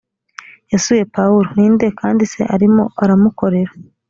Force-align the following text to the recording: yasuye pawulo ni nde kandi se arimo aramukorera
yasuye 0.71 1.03
pawulo 1.15 1.47
ni 1.55 1.65
nde 1.73 1.87
kandi 1.99 2.23
se 2.33 2.41
arimo 2.55 2.83
aramukorera 3.03 3.71